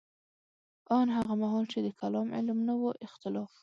ان 0.97 1.07
هغه 1.17 1.33
مهال 1.41 1.65
چې 1.71 1.79
د 1.85 1.87
کلام 1.99 2.27
علم 2.37 2.59
نه 2.67 2.73
و 2.79 2.83
اختلاف 3.07 3.49
وو. 3.55 3.57